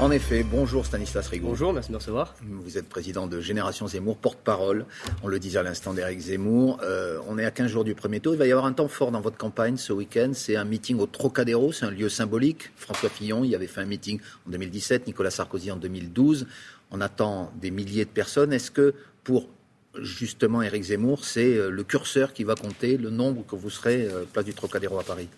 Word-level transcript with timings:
En 0.00 0.12
effet, 0.12 0.44
bonjour 0.44 0.86
Stanislas 0.86 1.26
Rigaud. 1.26 1.48
Bonjour, 1.48 1.72
merci 1.72 1.88
de 1.88 1.94
me 1.94 1.98
recevoir. 1.98 2.36
Vous 2.42 2.78
êtes 2.78 2.88
président 2.88 3.26
de 3.26 3.40
Génération 3.40 3.88
Zemmour, 3.88 4.16
porte-parole, 4.16 4.86
on 5.24 5.28
le 5.28 5.40
disait 5.40 5.58
à 5.58 5.64
l'instant 5.64 5.92
d'Éric 5.92 6.20
Zemmour. 6.20 6.78
Euh, 6.84 7.18
on 7.26 7.36
est 7.36 7.44
à 7.44 7.50
15 7.50 7.68
jours 7.68 7.82
du 7.82 7.96
premier 7.96 8.20
tour. 8.20 8.32
Il 8.32 8.38
va 8.38 8.46
y 8.46 8.52
avoir 8.52 8.66
un 8.66 8.72
temps 8.72 8.86
fort 8.86 9.10
dans 9.10 9.20
votre 9.20 9.36
campagne 9.36 9.76
ce 9.76 9.92
week-end. 9.92 10.30
C'est 10.34 10.54
un 10.54 10.64
meeting 10.64 11.00
au 11.00 11.06
Trocadéro, 11.06 11.72
c'est 11.72 11.84
un 11.84 11.90
lieu 11.90 12.08
symbolique. 12.08 12.70
François 12.76 13.08
Fillon 13.08 13.42
y 13.42 13.56
avait 13.56 13.66
fait 13.66 13.80
un 13.80 13.86
meeting 13.86 14.20
en 14.46 14.50
2017, 14.50 15.08
Nicolas 15.08 15.32
Sarkozy 15.32 15.72
en 15.72 15.76
2012. 15.76 16.46
On 16.92 17.00
attend 17.00 17.50
des 17.60 17.72
milliers 17.72 18.04
de 18.04 18.10
personnes. 18.10 18.52
Est-ce 18.52 18.70
que 18.70 18.94
pour 19.24 19.48
justement 20.00 20.62
Éric 20.62 20.84
Zemmour, 20.84 21.24
c'est 21.24 21.56
euh, 21.56 21.70
le 21.70 21.82
curseur 21.82 22.32
qui 22.32 22.44
va 22.44 22.54
compter 22.54 22.98
le 22.98 23.10
nombre 23.10 23.44
que 23.44 23.56
vous 23.56 23.68
serez 23.68 24.04
euh, 24.04 24.22
place 24.32 24.44
du 24.44 24.54
Trocadéro 24.54 25.00
à 25.00 25.02
Paris? 25.02 25.28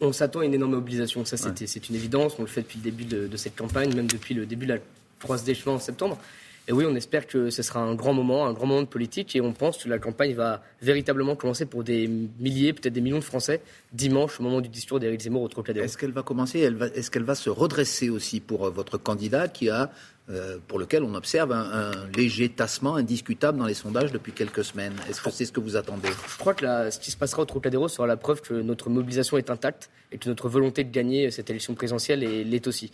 On 0.00 0.12
s'attend 0.12 0.40
à 0.40 0.44
une 0.44 0.54
énorme 0.54 0.72
mobilisation. 0.72 1.24
Ça, 1.24 1.36
c'est 1.36 1.88
une 1.88 1.94
évidence. 1.94 2.34
On 2.38 2.42
le 2.42 2.48
fait 2.48 2.62
depuis 2.62 2.78
le 2.78 2.84
début 2.84 3.04
de, 3.04 3.36
cette 3.36 3.56
campagne, 3.56 3.94
même 3.94 4.06
depuis 4.06 4.34
le 4.34 4.46
début 4.46 4.66
de 4.66 4.74
la 4.74 4.80
croise 5.20 5.44
des 5.44 5.54
chemins 5.54 5.76
en 5.76 5.80
septembre. 5.80 6.18
Et 6.66 6.72
oui, 6.72 6.86
on 6.88 6.94
espère 6.96 7.26
que 7.26 7.50
ce 7.50 7.62
sera 7.62 7.80
un 7.80 7.94
grand 7.94 8.14
moment, 8.14 8.46
un 8.46 8.54
grand 8.54 8.66
moment 8.66 8.80
de 8.80 8.86
politique, 8.86 9.36
et 9.36 9.42
on 9.42 9.52
pense 9.52 9.84
que 9.84 9.88
la 9.88 9.98
campagne 9.98 10.32
va 10.32 10.62
véritablement 10.80 11.36
commencer 11.36 11.66
pour 11.66 11.84
des 11.84 12.08
milliers, 12.08 12.72
peut-être 12.72 12.94
des 12.94 13.02
millions 13.02 13.18
de 13.18 13.24
Français, 13.24 13.60
dimanche, 13.92 14.40
au 14.40 14.42
moment 14.42 14.62
du 14.62 14.70
discours 14.70 14.98
d'Éric 14.98 15.20
Zemmour 15.20 15.42
au 15.42 15.48
Trocadéro. 15.48 15.84
Est-ce 15.84 15.98
qu'elle 15.98 16.12
va 16.12 16.22
commencer? 16.22 16.60
Est-ce 16.94 17.10
qu'elle 17.10 17.24
va 17.24 17.34
se 17.34 17.50
redresser 17.50 18.08
aussi 18.08 18.40
pour 18.40 18.66
euh, 18.66 18.70
votre 18.70 18.96
candidat 18.96 19.46
qui 19.48 19.68
a 19.68 19.90
euh, 20.30 20.56
pour 20.68 20.78
lequel 20.78 21.02
on 21.02 21.14
observe 21.14 21.52
un, 21.52 21.92
léger 22.16 22.48
tassement 22.48 22.96
indiscutable 22.96 23.58
dans 23.58 23.66
les 23.66 23.74
sondages 23.74 24.10
depuis 24.10 24.32
quelques 24.32 24.64
semaines. 24.64 24.94
Est-ce 25.08 25.20
que 25.20 25.30
c'est 25.30 25.44
ce 25.44 25.52
que 25.52 25.60
vous 25.60 25.76
attendez? 25.76 26.08
Je 26.28 26.38
crois 26.38 26.54
que 26.54 26.64
ce 26.90 26.98
qui 26.98 27.10
se 27.10 27.16
passera 27.16 27.42
au 27.42 27.44
Trocadéro 27.44 27.88
sera 27.88 28.06
la 28.06 28.16
preuve 28.16 28.40
que 28.40 28.54
notre 28.54 28.88
mobilisation 28.88 29.36
est 29.36 29.50
intacte 29.50 29.90
et 30.12 30.18
que 30.18 30.28
notre 30.28 30.48
volonté 30.48 30.82
de 30.82 30.90
gagner 30.90 31.30
cette 31.30 31.50
élection 31.50 31.74
présidentielle 31.74 32.20
l'est 32.20 32.66
aussi. 32.66 32.90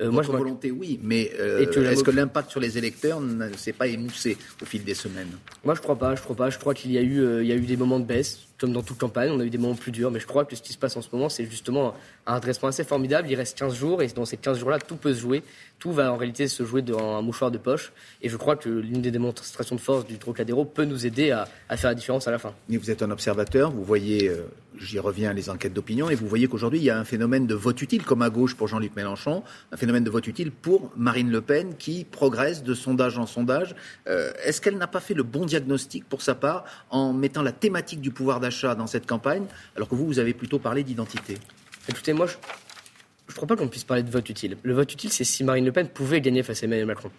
Euh, 0.00 0.12
moi, 0.12 0.22
je 0.22 0.30
volonté, 0.30 0.70
oui, 0.70 1.00
mais 1.02 1.32
euh, 1.40 1.58
est-ce 1.58 2.04
que 2.04 2.12
l'impact 2.12 2.50
sur 2.50 2.60
les 2.60 2.78
électeurs 2.78 3.20
ne 3.20 3.52
s'est 3.56 3.72
pas 3.72 3.88
émoussé 3.88 4.36
au 4.62 4.64
fil 4.64 4.84
des 4.84 4.94
semaines? 4.94 5.32
Moi, 5.64 5.74
je 5.74 5.80
crois 5.80 5.98
pas. 5.98 6.14
Je 6.14 6.22
crois 6.22 6.36
pas. 6.36 6.50
Je 6.50 6.58
crois 6.58 6.74
qu'il 6.74 6.92
y 6.92 6.98
a 6.98 7.02
eu, 7.02 7.40
il 7.40 7.46
y 7.46 7.52
a 7.52 7.56
eu 7.56 7.60
des 7.60 7.76
moments 7.76 7.98
de 7.98 8.04
baisse 8.04 8.47
comme 8.58 8.72
dans 8.72 8.82
toute 8.82 8.98
campagne, 8.98 9.30
on 9.30 9.38
a 9.38 9.44
eu 9.44 9.50
des 9.50 9.58
moments 9.58 9.76
plus 9.76 9.92
durs, 9.92 10.10
mais 10.10 10.18
je 10.18 10.26
crois 10.26 10.44
que 10.44 10.56
ce 10.56 10.62
qui 10.62 10.72
se 10.72 10.78
passe 10.78 10.96
en 10.96 11.02
ce 11.02 11.08
moment, 11.12 11.28
c'est 11.28 11.44
justement 11.44 11.94
un 12.26 12.34
redressement 12.34 12.68
assez 12.68 12.82
formidable. 12.82 13.28
Il 13.30 13.36
reste 13.36 13.56
15 13.56 13.74
jours, 13.74 14.02
et 14.02 14.08
dans 14.08 14.24
ces 14.24 14.36
15 14.36 14.58
jours-là, 14.58 14.78
tout 14.78 14.96
peut 14.96 15.14
se 15.14 15.20
jouer. 15.20 15.42
Tout 15.78 15.92
va 15.92 16.12
en 16.12 16.16
réalité 16.16 16.48
se 16.48 16.64
jouer 16.64 16.82
dans 16.82 17.18
un 17.18 17.22
mouchoir 17.22 17.52
de 17.52 17.58
poche. 17.58 17.92
Et 18.20 18.28
je 18.28 18.36
crois 18.36 18.56
que 18.56 18.68
l'une 18.68 19.00
des 19.00 19.12
démonstrations 19.12 19.76
de 19.76 19.80
force 19.80 20.06
du 20.06 20.18
Trocadéro 20.18 20.64
peut 20.64 20.84
nous 20.84 21.06
aider 21.06 21.30
à, 21.30 21.46
faire 21.76 21.90
la 21.90 21.94
différence 21.94 22.26
à 22.26 22.32
la 22.32 22.38
fin. 22.38 22.52
Mais 22.68 22.78
vous 22.78 22.90
êtes 22.90 23.02
un 23.02 23.12
observateur, 23.12 23.70
vous 23.70 23.84
voyez, 23.84 24.28
euh, 24.28 24.42
j'y 24.76 24.98
reviens, 24.98 25.32
les 25.32 25.50
enquêtes 25.50 25.72
d'opinion, 25.72 26.10
et 26.10 26.16
vous 26.16 26.26
voyez 26.26 26.48
qu'aujourd'hui, 26.48 26.80
il 26.80 26.84
y 26.84 26.90
a 26.90 26.98
un 26.98 27.04
phénomène 27.04 27.46
de 27.46 27.54
vote 27.54 27.80
utile, 27.80 28.02
comme 28.02 28.22
à 28.22 28.30
gauche 28.30 28.56
pour 28.56 28.66
Jean-Luc 28.66 28.96
Mélenchon, 28.96 29.44
un 29.70 29.76
phénomène 29.76 30.02
de 30.02 30.10
vote 30.10 30.26
utile 30.26 30.50
pour 30.50 30.90
Marine 30.96 31.30
Le 31.30 31.40
Pen, 31.40 31.76
qui 31.78 32.04
progresse 32.04 32.64
de 32.64 32.74
sondage 32.74 33.16
en 33.16 33.26
sondage. 33.26 33.76
Euh, 34.08 34.32
est-ce 34.44 34.60
qu'elle 34.60 34.78
n'a 34.78 34.88
pas 34.88 35.00
fait 35.00 35.14
le 35.14 35.22
bon 35.22 35.46
diagnostic 35.46 36.08
pour 36.08 36.22
sa 36.22 36.34
part 36.34 36.64
en 36.90 37.12
mettant 37.12 37.42
la 37.42 37.52
thématique 37.52 38.00
du 38.00 38.10
pouvoir 38.10 38.40
d'achat 38.40 38.47
dans 38.76 38.86
cette 38.86 39.06
campagne 39.06 39.44
alors 39.76 39.88
que 39.88 39.94
vous, 39.94 40.06
vous 40.06 40.18
avez 40.18 40.34
plutôt 40.34 40.58
parlé 40.58 40.82
d'identité. 40.82 41.34
Écoutez, 41.88 42.12
moi, 42.12 42.26
je 42.26 42.34
ne 43.32 43.34
crois 43.34 43.46
pas 43.46 43.56
qu'on 43.56 43.68
puisse 43.68 43.84
parler 43.84 44.02
de 44.02 44.10
vote 44.10 44.28
utile. 44.28 44.56
Le 44.62 44.74
vote 44.74 44.92
utile, 44.92 45.12
c'est 45.12 45.24
si 45.24 45.44
Marine 45.44 45.64
Le 45.64 45.72
Pen 45.72 45.88
pouvait 45.88 46.20
gagner 46.20 46.42
face 46.42 46.62
à 46.62 46.66
Emmanuel 46.66 46.86
Macron. 46.86 47.10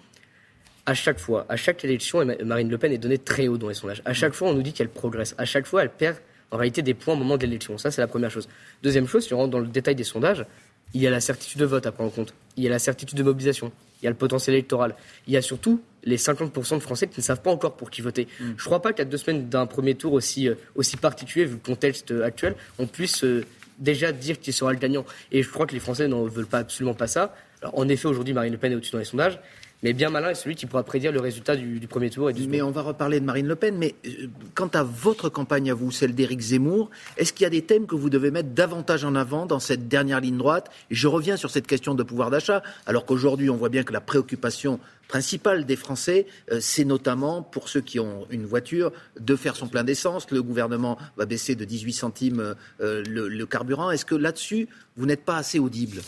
À 0.85 0.93
chaque 0.93 1.19
fois, 1.19 1.45
à 1.49 1.55
chaque 1.55 1.83
élection, 1.85 2.25
Marine 2.43 2.69
Le 2.69 2.77
Pen 2.77 2.91
est 2.91 2.97
donnée 2.97 3.19
très 3.19 3.47
haut 3.47 3.57
dans 3.57 3.67
les 3.67 3.75
sondages. 3.75 4.01
À 4.05 4.13
chaque 4.13 4.33
fois, 4.33 4.49
on 4.49 4.53
nous 4.53 4.63
dit 4.63 4.73
qu'elle 4.73 4.89
progresse. 4.89 5.35
À 5.37 5.45
chaque 5.45 5.67
fois, 5.67 5.83
elle 5.83 5.91
perd 5.91 6.17
en 6.51 6.57
réalité 6.57 6.81
des 6.81 6.93
points 6.95 7.13
au 7.13 7.17
moment 7.17 7.37
de 7.37 7.43
l'élection. 7.43 7.77
Ça, 7.77 7.91
c'est 7.91 8.01
la 8.01 8.07
première 8.07 8.31
chose. 8.31 8.49
Deuxième 8.81 9.07
chose, 9.07 9.25
si 9.25 9.33
on 9.33 9.37
rentre 9.37 9.51
dans 9.51 9.59
le 9.59 9.67
détail 9.67 9.95
des 9.95 10.03
sondages, 10.03 10.45
il 10.93 11.01
y 11.01 11.07
a 11.07 11.09
la 11.09 11.19
certitude 11.19 11.59
de 11.59 11.65
vote 11.65 11.85
à 11.85 11.91
prendre 11.91 12.09
en 12.11 12.13
compte. 12.13 12.33
Il 12.57 12.63
y 12.63 12.67
a 12.67 12.69
la 12.69 12.79
certitude 12.79 13.17
de 13.17 13.23
mobilisation. 13.23 13.71
Il 14.01 14.05
y 14.05 14.07
a 14.07 14.11
le 14.11 14.17
potentiel 14.17 14.55
électoral. 14.55 14.95
Il 15.27 15.33
y 15.33 15.37
a 15.37 15.41
surtout 15.41 15.81
les 16.03 16.17
50% 16.17 16.75
de 16.75 16.79
Français 16.79 17.07
qui 17.07 17.19
ne 17.19 17.23
savent 17.23 17.41
pas 17.41 17.51
encore 17.51 17.75
pour 17.75 17.89
qui 17.89 18.01
voter. 18.01 18.27
Mm. 18.39 18.45
Je 18.57 18.63
ne 18.63 18.65
crois 18.65 18.81
pas 18.81 18.93
qu'à 18.93 19.05
deux 19.05 19.17
semaines 19.17 19.49
d'un 19.49 19.65
premier 19.65 19.95
tour 19.95 20.13
aussi, 20.13 20.47
euh, 20.47 20.55
aussi 20.75 20.97
particulier, 20.97 21.45
vu 21.45 21.53
le 21.53 21.59
contexte 21.59 22.11
euh, 22.11 22.23
actuel, 22.23 22.55
on 22.77 22.87
puisse 22.87 23.23
euh, 23.23 23.45
déjà 23.77 24.11
dire 24.11 24.39
qui 24.39 24.53
sera 24.53 24.71
le 24.71 24.79
gagnant. 24.79 25.05
Et 25.31 25.43
je 25.43 25.49
crois 25.49 25.65
que 25.65 25.73
les 25.73 25.79
Français 25.79 26.07
n'en 26.07 26.23
veulent 26.23 26.47
pas 26.47 26.59
absolument 26.59 26.93
pas 26.93 27.07
ça. 27.07 27.35
Alors, 27.61 27.77
en 27.77 27.89
effet, 27.89 28.07
aujourd'hui, 28.07 28.33
Marine 28.33 28.53
Le 28.53 28.57
Pen 28.57 28.71
est 28.71 28.75
au-dessus 28.75 28.93
dans 28.93 28.99
les 28.99 29.05
sondages. 29.05 29.39
Mais 29.81 29.93
bien 29.93 30.09
malin 30.09 30.31
est 30.31 30.35
celui 30.35 30.55
qui 30.55 30.65
pourra 30.65 30.83
prédire 30.83 31.13
le 31.13 31.21
résultat 31.21 31.55
du, 31.55 31.79
premier 31.87 32.09
tour. 32.09 32.29
Et 32.29 32.33
du 32.33 32.47
mais 32.47 32.61
on 32.61 32.71
va 32.71 32.81
reparler 32.81 33.21
de 33.21 33.25
Marine 33.25 33.47
Le 33.47 33.55
Pen. 33.55 33.77
Mais 33.77 33.95
euh, 34.05 34.27
quant 34.53 34.67
à 34.67 34.83
votre 34.83 35.29
campagne 35.29 35.71
à 35.71 35.73
vous, 35.73 35.89
celle 35.89 36.13
d'Éric 36.13 36.41
Zemmour, 36.41 36.89
est-ce 37.15 37.31
qu'il 37.31 37.43
y 37.43 37.47
a 37.47 37.49
des 37.49 37.61
thèmes 37.61 37.87
que 37.87 37.95
vous 37.95 38.09
devez 38.09 38.29
mettre 38.29 38.49
davantage 38.49 39.05
en 39.05 39.15
avant 39.15 39.45
dans 39.45 39.59
cette 39.59 39.87
dernière 39.87 40.19
ligne 40.19 40.37
droite? 40.37 40.69
Je 40.91 41.07
reviens 41.07 41.37
sur 41.37 41.49
cette 41.49 41.65
question 41.65 41.95
de 41.95 42.03
pouvoir 42.03 42.29
d'achat, 42.29 42.61
alors 42.87 43.05
qu'aujourd'hui 43.05 43.49
on 43.49 43.55
voit 43.55 43.69
bien 43.69 43.83
que 43.83 43.93
la 43.93 44.01
préoccupation 44.01 44.81
principale 45.07 45.65
des 45.65 45.77
Français, 45.77 46.27
euh, 46.51 46.59
c'est 46.59 46.85
notamment 46.85 47.41
pour 47.41 47.69
ceux 47.69 47.81
qui 47.81 48.01
ont 48.01 48.27
une 48.31 48.45
voiture 48.45 48.91
de 49.17 49.35
faire 49.37 49.55
son 49.55 49.67
plein 49.67 49.85
d'essence. 49.85 50.29
Le 50.29 50.43
gouvernement 50.43 50.97
va 51.15 51.25
baisser 51.25 51.55
de 51.55 51.63
18 51.63 51.93
centimes 51.93 52.55
euh, 52.81 53.03
le, 53.07 53.29
le 53.29 53.45
carburant. 53.45 53.91
Est-ce 53.91 54.05
que 54.05 54.15
là-dessus, 54.15 54.67
vous 54.97 55.05
n'êtes 55.05 55.23
pas 55.23 55.37
assez 55.37 55.57
audible 55.57 56.01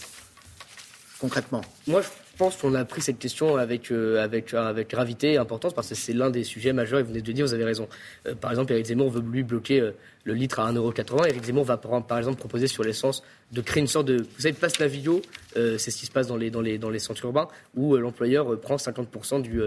concrètement? 1.19 1.61
Moi, 1.87 2.01
je 2.01 2.07
pense 2.41 2.55
qu'on 2.57 2.73
a 2.73 2.83
pris 2.85 3.01
cette 3.01 3.19
question 3.19 3.55
avec, 3.57 3.91
euh, 3.91 4.23
avec, 4.23 4.55
euh, 4.55 4.67
avec 4.67 4.89
gravité 4.89 5.33
et 5.33 5.37
importance 5.37 5.75
parce 5.75 5.89
que 5.89 5.93
c'est 5.93 6.13
l'un 6.13 6.31
des 6.31 6.43
sujets 6.43 6.73
majeurs 6.73 6.99
et 6.99 7.03
vous 7.03 7.09
venez 7.09 7.21
de 7.21 7.31
dire, 7.31 7.45
vous 7.45 7.53
avez 7.53 7.65
raison. 7.65 7.87
Euh, 8.25 8.33
par 8.33 8.49
exemple, 8.49 8.71
Eric 8.73 8.87
Zemmour 8.87 9.11
veut 9.11 9.21
lui 9.21 9.43
bloquer 9.43 9.91
le 10.23 10.33
litre 10.33 10.59
à 10.59 10.73
1,80€. 10.73 11.27
Eric 11.29 11.43
Zemmour 11.43 11.65
va 11.65 11.77
par, 11.77 12.17
exemple 12.17 12.39
proposer 12.39 12.65
sur 12.65 12.83
l'essence 12.83 13.21
de 13.51 13.61
créer 13.61 13.81
une 13.81 13.87
sorte 13.87 14.07
de. 14.07 14.17
Vous 14.23 14.41
savez, 14.41 14.53
passe 14.53 14.79
Navigo, 14.79 15.21
c'est 15.53 15.91
ce 15.91 15.97
qui 15.97 16.07
se 16.07 16.11
passe 16.11 16.25
dans 16.25 16.35
les, 16.35 16.49
dans 16.49 16.61
les, 16.61 16.79
dans 16.79 16.89
les 16.89 16.97
centres 16.97 17.23
urbains 17.25 17.47
où 17.75 17.95
l'employeur 17.95 18.59
prend 18.59 18.77
50% 18.77 19.43
du, 19.43 19.61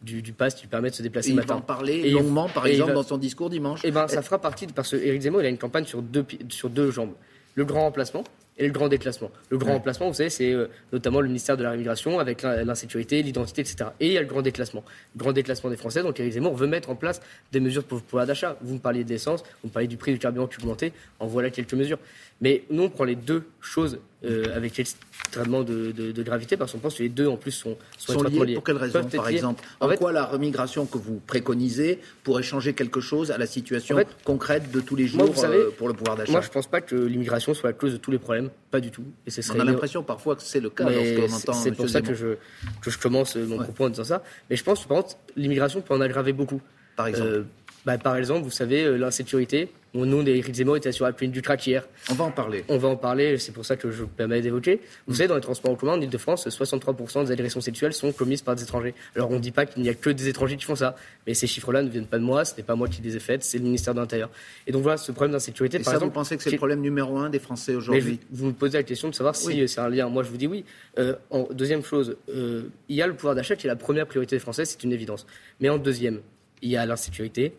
du, 0.00 0.22
du 0.22 0.32
pass 0.32 0.54
qui 0.54 0.62
lui 0.62 0.68
permet 0.68 0.90
de 0.90 0.94
se 0.94 1.02
déplacer 1.02 1.30
le 1.30 1.36
matin. 1.36 1.46
Il 1.48 1.56
va 1.56 1.56
en 1.56 1.62
parler 1.62 2.10
longuement, 2.10 2.48
par 2.48 2.68
exemple, 2.68 2.92
dans 2.92 3.02
son 3.02 3.18
discours 3.18 3.50
dimanche. 3.50 3.80
Eh 3.82 3.90
ben, 3.90 4.06
ça 4.06 4.22
fera 4.22 4.38
partie 4.38 4.68
de, 4.68 4.72
parce 4.72 4.90
que 4.90 4.96
Eric 4.96 5.22
Zemmour, 5.22 5.42
il 5.42 5.46
a 5.46 5.50
une 5.50 5.58
campagne 5.58 5.84
sur 5.84 6.00
deux, 6.00 6.24
sur 6.48 6.70
deux 6.70 6.92
jambes. 6.92 7.14
Le 7.56 7.64
grand 7.64 7.80
remplacement, 7.80 8.22
et 8.60 8.66
le 8.66 8.72
grand 8.72 8.88
déclassement. 8.88 9.30
Le 9.48 9.58
grand 9.58 9.72
remplacement, 9.72 10.08
vous 10.08 10.14
savez, 10.14 10.30
c'est 10.30 10.52
euh, 10.52 10.68
notamment 10.92 11.20
le 11.20 11.26
ministère 11.26 11.56
de 11.56 11.62
la 11.62 11.70
Rémigration 11.70 12.20
avec 12.20 12.42
l'insécurité, 12.42 13.22
l'identité, 13.22 13.62
etc. 13.62 13.90
Et 13.98 14.06
il 14.08 14.12
y 14.12 14.18
a 14.18 14.20
le 14.20 14.26
grand 14.26 14.42
déclassement. 14.42 14.84
Le 15.16 15.18
grand 15.18 15.32
déclassement 15.32 15.70
des 15.70 15.76
Français, 15.76 16.02
donc 16.02 16.20
Éric 16.20 16.34
Zemmour 16.34 16.54
veut 16.54 16.66
mettre 16.66 16.90
en 16.90 16.94
place 16.94 17.20
des 17.52 17.60
mesures 17.60 17.82
pour 17.84 17.98
le 17.98 18.04
pouvoir 18.04 18.26
d'achat. 18.26 18.56
Vous 18.60 18.74
me 18.74 18.78
parliez 18.78 19.02
d'essence, 19.02 19.42
vous 19.62 19.68
me 19.68 19.72
parliez 19.72 19.88
du 19.88 19.96
prix 19.96 20.12
du 20.12 20.18
carburant 20.18 20.46
qui 20.46 20.58
augmentait, 20.58 20.92
en 21.18 21.26
voilà 21.26 21.50
quelques 21.50 21.74
mesures. 21.74 21.98
Mais 22.42 22.64
nous, 22.70 22.84
on 22.84 22.90
prend 22.90 23.04
les 23.04 23.16
deux 23.16 23.44
choses 23.60 23.98
euh, 24.24 24.44
avec 24.54 24.78
extrêmement 24.78 25.62
de, 25.62 26.22
gravité 26.22 26.56
parce 26.56 26.72
qu'on 26.72 26.78
pense 26.78 26.96
que 26.96 27.02
les 27.02 27.08
deux, 27.08 27.26
en 27.26 27.36
plus, 27.36 27.52
sont, 27.52 27.76
sont, 27.96 28.22
liés. 28.22 28.54
Pour 28.54 28.64
quelle 28.64 28.76
raison, 28.76 29.02
par 29.04 29.28
exemple 29.28 29.64
En, 29.80 29.88
quoi 29.94 30.12
la 30.12 30.24
remigration 30.24 30.86
que 30.86 30.98
vous 30.98 31.20
préconisez 31.26 31.98
pourrait 32.22 32.42
changer 32.42 32.72
quelque 32.74 33.00
chose 33.00 33.30
à 33.30 33.38
la 33.38 33.46
situation 33.46 33.96
concrète 34.24 34.70
de 34.70 34.80
tous 34.80 34.96
les 34.96 35.06
jours 35.06 35.32
euh, 35.44 35.70
pour 35.76 35.88
le 35.88 35.94
pouvoir 35.94 36.16
d'achat 36.16 36.32
Moi, 36.32 36.40
je 36.40 36.48
ne 36.48 36.52
pense 36.52 36.66
pas 36.66 36.80
que 36.80 36.96
l'immigration 36.96 37.54
soit 37.54 37.70
la 37.70 37.74
cause 37.74 37.92
de 37.92 37.98
tous 37.98 38.10
les 38.10 38.18
problèmes. 38.18 38.49
Pas 38.70 38.80
du 38.80 38.90
tout. 38.90 39.04
Et 39.26 39.30
ce 39.30 39.42
serait 39.42 39.58
on 39.58 39.62
a 39.62 39.64
l'impression 39.64 40.02
parfois 40.02 40.36
que 40.36 40.42
c'est 40.42 40.60
le 40.60 40.70
cas 40.70 40.88
lorsqu'on 40.88 41.36
entend 41.36 41.52
C'est 41.52 41.72
pour 41.72 41.88
ça 41.88 42.00
que 42.02 42.14
je, 42.14 42.36
que 42.80 42.90
je 42.90 42.98
commence 42.98 43.36
mon 43.36 43.58
propos 43.58 43.86
en 43.86 43.90
disant 43.90 44.04
ça. 44.04 44.22
Mais 44.48 44.56
je 44.56 44.64
pense 44.64 44.82
que, 44.82 44.88
par 44.88 44.98
contre, 44.98 45.16
l'immigration 45.36 45.80
peut 45.80 45.94
en 45.94 46.00
aggraver 46.00 46.32
beaucoup. 46.32 46.60
Par 46.96 47.06
exemple 47.08 47.28
euh, 47.28 47.42
bah, 47.84 47.98
Par 47.98 48.16
exemple, 48.16 48.44
vous 48.44 48.50
savez, 48.50 48.96
l'insécurité 48.98 49.72
mon 49.94 50.06
nom 50.06 50.22
d'Éric 50.22 50.54
Zemmour 50.54 50.76
était 50.76 50.92
sur 50.92 51.04
la 51.04 51.12
plaine 51.12 51.30
du 51.30 51.42
hier. 51.66 51.86
On 52.10 52.14
va 52.14 52.24
en 52.24 52.30
parler. 52.30 52.64
On 52.68 52.78
va 52.78 52.88
en 52.88 52.96
parler, 52.96 53.38
c'est 53.38 53.52
pour 53.52 53.64
ça 53.64 53.76
que 53.76 53.90
je 53.90 54.02
me 54.02 54.08
permets 54.08 54.40
d'évoquer. 54.40 54.80
Vous 55.06 55.16
savez, 55.16 55.28
dans 55.28 55.34
les 55.34 55.40
transports 55.40 55.72
en 55.72 55.74
commun 55.74 55.94
en 55.94 56.00
Ile-de-France, 56.00 56.46
63% 56.46 57.26
des 57.26 57.32
agressions 57.32 57.60
sexuelles 57.60 57.92
sont 57.92 58.12
commises 58.12 58.42
par 58.42 58.54
des 58.54 58.62
étrangers. 58.62 58.94
Alors 59.16 59.30
on 59.30 59.34
ne 59.34 59.40
dit 59.40 59.50
pas 59.50 59.66
qu'il 59.66 59.82
n'y 59.82 59.88
a 59.88 59.94
que 59.94 60.10
des 60.10 60.28
étrangers 60.28 60.56
qui 60.56 60.64
font 60.64 60.76
ça, 60.76 60.94
mais 61.26 61.34
ces 61.34 61.46
chiffres-là 61.46 61.82
ne 61.82 61.88
viennent 61.88 62.06
pas 62.06 62.18
de 62.18 62.24
moi, 62.24 62.44
ce 62.44 62.56
n'est 62.56 62.62
pas 62.62 62.76
moi 62.76 62.88
qui 62.88 63.02
les 63.02 63.16
ai 63.16 63.20
faites, 63.20 63.42
c'est 63.42 63.58
le 63.58 63.64
ministère 63.64 63.94
de 63.94 64.00
l'Intérieur. 64.00 64.30
Et 64.66 64.72
donc 64.72 64.82
voilà, 64.82 64.96
ce 64.96 65.10
problème 65.12 65.32
d'insécurité, 65.32 65.78
par 65.78 65.86
ça, 65.86 65.92
exemple. 65.92 66.12
Vous 66.12 66.14
pensez 66.14 66.36
que 66.36 66.42
c'est 66.42 66.50
le 66.50 66.56
problème 66.56 66.80
numéro 66.80 67.18
un 67.18 67.30
des 67.30 67.40
Français 67.40 67.74
aujourd'hui 67.74 68.20
Vous 68.30 68.46
me 68.46 68.52
posez 68.52 68.78
la 68.78 68.84
question 68.84 69.08
de 69.08 69.14
savoir 69.14 69.34
si 69.34 69.66
c'est 69.68 69.80
un 69.80 69.88
lien. 69.88 70.08
Moi, 70.08 70.22
je 70.22 70.28
vous 70.28 70.36
dis 70.36 70.46
oui. 70.46 70.64
Euh, 70.98 71.14
en 71.30 71.48
deuxième 71.52 71.82
chose, 71.82 72.16
euh, 72.28 72.62
il 72.88 72.96
y 72.96 73.02
a 73.02 73.06
le 73.06 73.14
pouvoir 73.14 73.34
d'achat 73.34 73.56
qui 73.56 73.66
est 73.66 73.70
la 73.70 73.76
première 73.76 74.06
priorité 74.06 74.36
des 74.36 74.40
Français, 74.40 74.64
c'est 74.64 74.82
une 74.84 74.92
évidence. 74.92 75.26
Mais 75.60 75.68
en 75.68 75.78
deuxième, 75.78 76.20
il 76.62 76.70
y 76.70 76.76
a 76.76 76.86
l'insécurité 76.86 77.54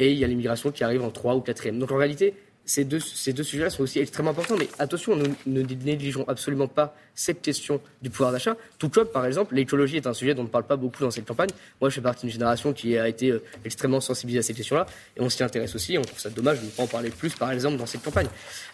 et 0.00 0.10
il 0.10 0.18
y 0.18 0.24
a 0.24 0.26
l'immigration 0.26 0.72
qui 0.72 0.82
arrive 0.82 1.02
en 1.02 1.10
trois 1.10 1.36
ou 1.36 1.40
quatrième. 1.42 1.78
Donc 1.78 1.92
en 1.92 1.96
réalité, 1.96 2.34
ces 2.64 2.84
deux, 2.84 3.00
ces 3.00 3.32
deux 3.32 3.42
sujets-là 3.42 3.68
sont 3.68 3.82
aussi 3.82 3.98
extrêmement 3.98 4.30
importants. 4.30 4.56
Mais 4.58 4.68
attention, 4.78 5.14
nous 5.14 5.34
ne 5.46 5.62
négligeons 5.62 6.24
absolument 6.26 6.68
pas 6.68 6.96
cette 7.14 7.42
question 7.42 7.82
du 8.00 8.08
pouvoir 8.08 8.32
d'achat. 8.32 8.56
Tout 8.78 8.88
comme, 8.88 9.08
par 9.08 9.26
exemple, 9.26 9.54
l'écologie 9.54 9.96
est 9.96 10.06
un 10.06 10.14
sujet 10.14 10.34
dont 10.34 10.42
on 10.42 10.44
ne 10.44 10.50
parle 10.50 10.64
pas 10.64 10.76
beaucoup 10.76 11.02
dans 11.02 11.10
cette 11.10 11.26
campagne. 11.26 11.50
Moi, 11.80 11.90
je 11.90 11.96
fais 11.96 12.00
partie 12.00 12.22
d'une 12.22 12.32
génération 12.32 12.72
qui 12.72 12.96
a 12.96 13.08
été 13.08 13.30
euh, 13.30 13.42
extrêmement 13.64 14.00
sensibilisée 14.00 14.38
à 14.38 14.42
ces 14.42 14.54
questions-là. 14.54 14.86
Et 15.16 15.20
on 15.20 15.28
s'y 15.28 15.42
intéresse 15.42 15.74
aussi. 15.74 15.98
On 15.98 16.02
trouve 16.02 16.18
ça 16.18 16.30
dommage 16.30 16.60
de 16.60 16.64
ne 16.64 16.70
pas 16.70 16.84
en 16.84 16.86
parler 16.86 17.10
plus, 17.10 17.34
par 17.34 17.50
exemple, 17.52 17.76
dans 17.76 17.86
cette 17.86 18.02
campagne. 18.02 18.28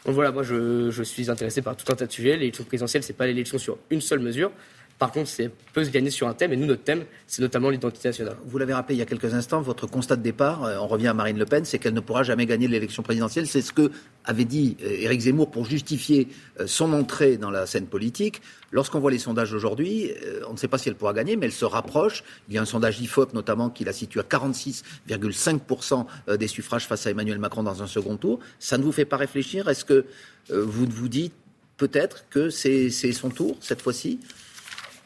Donc 0.04 0.14
voilà, 0.14 0.30
moi, 0.30 0.44
je, 0.44 0.90
je 0.90 1.02
suis 1.02 1.28
intéressé 1.28 1.60
par 1.60 1.74
tout 1.74 1.90
un 1.90 1.96
tas 1.96 2.06
de 2.06 2.12
sujets. 2.12 2.36
L'élection 2.36 2.64
présidentielle, 2.64 3.02
ce 3.02 3.08
n'est 3.08 3.16
pas 3.16 3.26
l'élection 3.26 3.58
sur 3.58 3.78
une 3.90 4.00
seule 4.00 4.20
mesure. 4.20 4.52
Par 4.98 5.12
contre, 5.12 5.28
c'est 5.28 5.50
peut 5.74 5.84
se 5.84 5.90
gagner 5.90 6.10
sur 6.10 6.26
un 6.26 6.32
thème, 6.32 6.54
et 6.54 6.56
nous, 6.56 6.64
notre 6.64 6.84
thème, 6.84 7.04
c'est 7.26 7.42
notamment 7.42 7.68
l'identité 7.68 8.08
nationale. 8.08 8.36
Vous 8.46 8.56
l'avez 8.56 8.72
rappelé 8.72 8.94
il 8.94 8.98
y 8.98 9.02
a 9.02 9.04
quelques 9.04 9.34
instants, 9.34 9.60
votre 9.60 9.86
constat 9.86 10.16
de 10.16 10.22
départ, 10.22 10.64
euh, 10.64 10.78
on 10.78 10.86
revient 10.86 11.08
à 11.08 11.14
Marine 11.14 11.38
Le 11.38 11.44
Pen, 11.44 11.66
c'est 11.66 11.78
qu'elle 11.78 11.92
ne 11.92 12.00
pourra 12.00 12.22
jamais 12.22 12.46
gagner 12.46 12.66
l'élection 12.66 13.02
présidentielle. 13.02 13.46
C'est 13.46 13.60
ce 13.60 13.74
que 13.74 13.90
avait 14.24 14.46
dit 14.46 14.78
euh, 14.82 14.88
Éric 14.88 15.20
Zemmour 15.20 15.50
pour 15.50 15.66
justifier 15.66 16.28
euh, 16.60 16.66
son 16.66 16.94
entrée 16.94 17.36
dans 17.36 17.50
la 17.50 17.66
scène 17.66 17.86
politique. 17.86 18.40
Lorsqu'on 18.72 18.98
voit 18.98 19.10
les 19.10 19.18
sondages 19.18 19.52
aujourd'hui, 19.52 20.12
on 20.48 20.52
ne 20.52 20.56
sait 20.56 20.66
pas 20.66 20.76
si 20.76 20.88
elle 20.88 20.96
pourra 20.96 21.12
gagner, 21.12 21.36
mais 21.36 21.46
elle 21.46 21.52
se 21.52 21.64
rapproche. 21.64 22.24
Il 22.48 22.54
y 22.54 22.58
a 22.58 22.62
un 22.62 22.66
sondage 22.66 23.00
IFOP 23.00 23.32
notamment 23.32 23.70
qui 23.70 23.84
la 23.84 23.92
situe 23.92 24.18
à 24.18 24.24
46,5% 24.24 26.04
des 26.36 26.48
suffrages 26.48 26.86
face 26.86 27.06
à 27.06 27.10
Emmanuel 27.10 27.38
Macron 27.38 27.62
dans 27.62 27.82
un 27.82 27.86
second 27.86 28.16
tour. 28.16 28.40
Ça 28.58 28.76
ne 28.76 28.82
vous 28.82 28.92
fait 28.92 29.04
pas 29.04 29.16
réfléchir? 29.16 29.68
Est-ce 29.68 29.84
que 29.84 30.04
vous 30.50 30.84
vous 30.84 31.08
dites 31.08 31.32
peut-être 31.76 32.24
que 32.28 32.50
c'est 32.50 32.90
son 32.90 33.30
tour 33.30 33.56
cette 33.60 33.80
fois-ci? 33.80 34.18